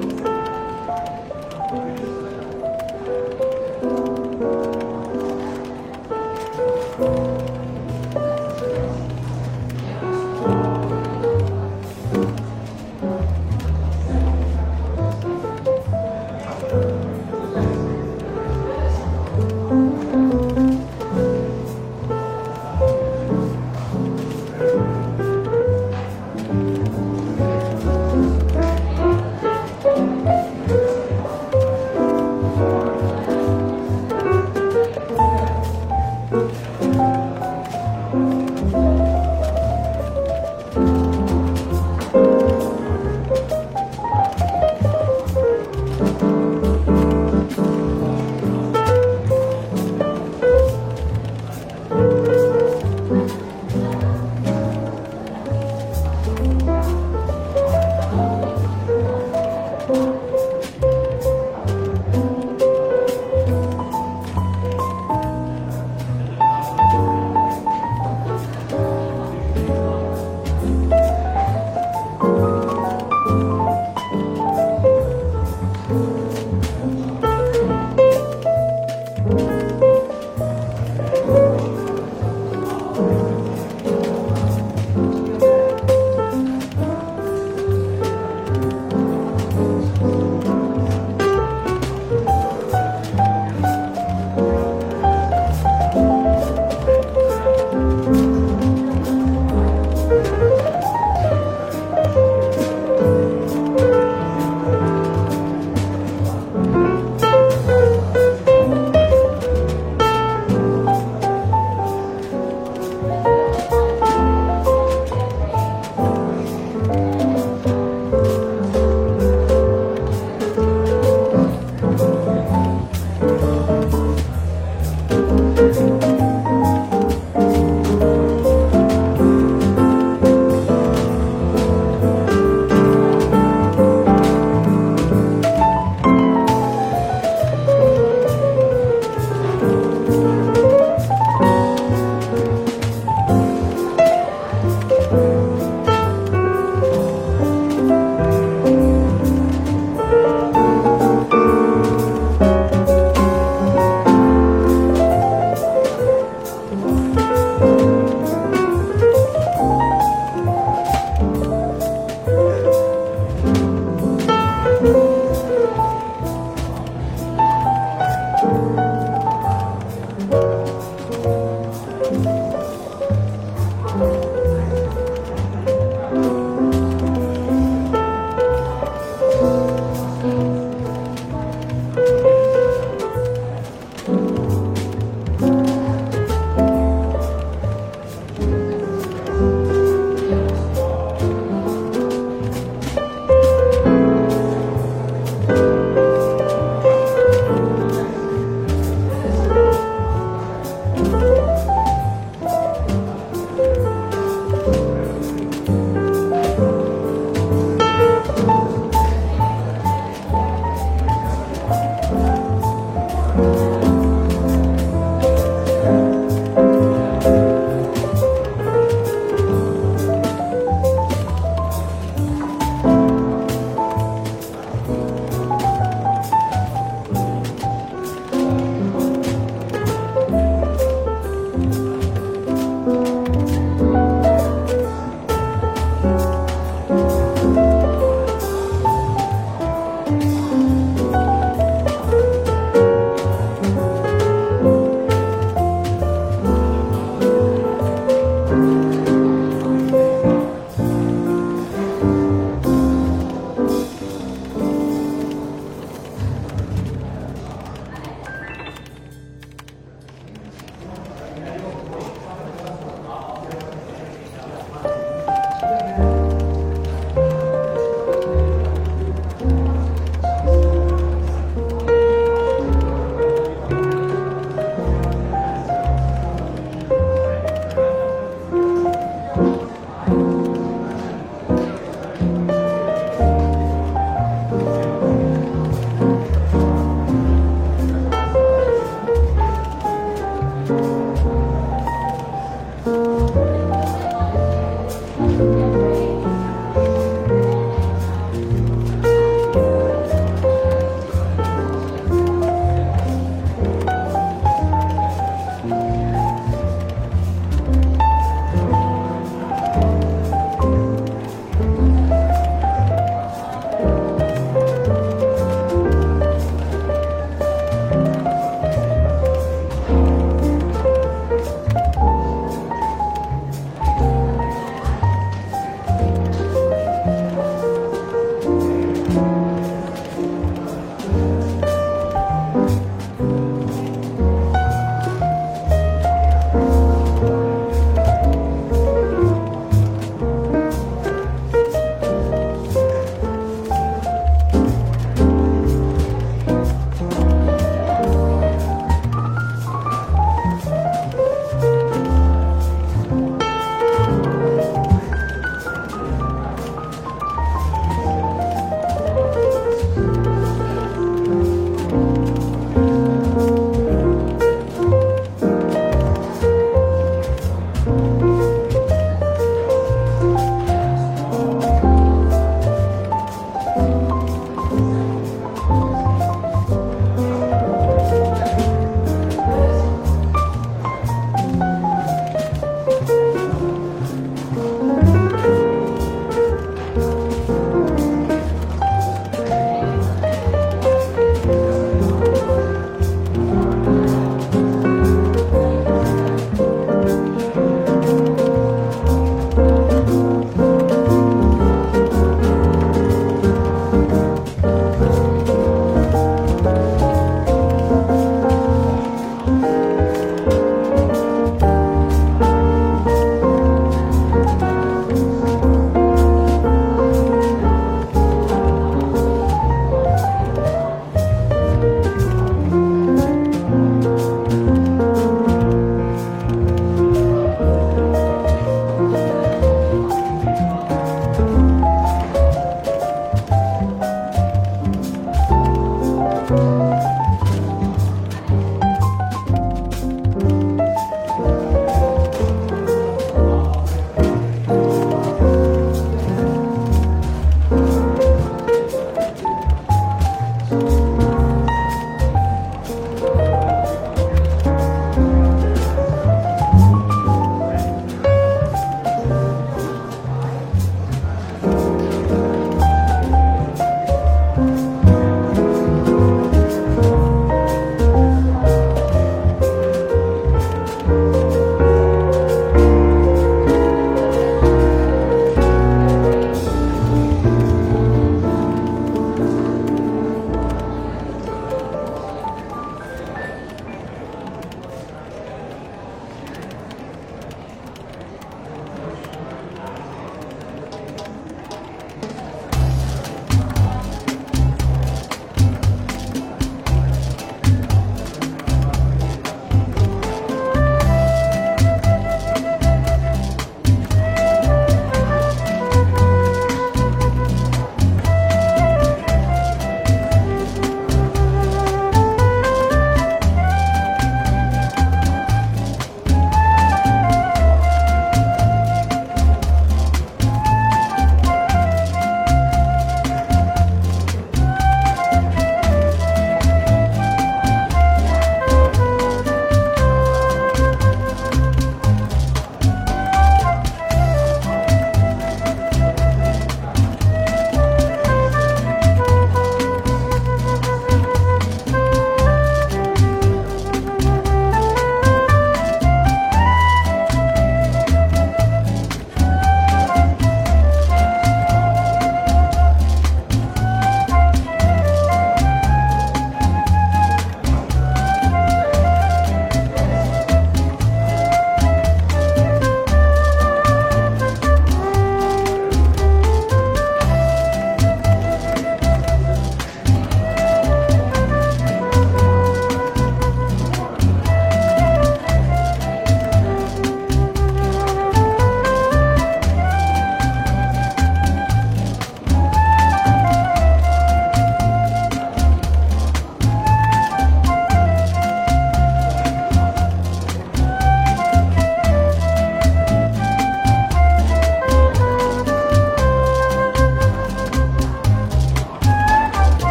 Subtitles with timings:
[0.00, 0.33] 了。